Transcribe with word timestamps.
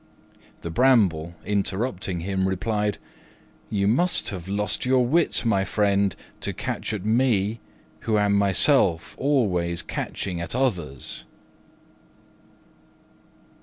The 0.61 0.71
Bramble, 0.71 1.35
interrupting 1.45 2.21
him, 2.21 2.47
replied, 2.47 2.97
"You 3.69 3.87
must 3.87 4.29
have 4.29 4.47
lost 4.47 4.83
your 4.83 5.05
wits, 5.05 5.45
my 5.45 5.63
friend, 5.63 6.15
to 6.39 6.53
catch 6.53 6.91
at 6.91 7.05
me, 7.05 7.59
who 7.99 8.17
am 8.17 8.33
myself 8.33 9.13
always 9.19 9.83
catching 9.83 10.41
at 10.41 10.55
others." 10.55 11.25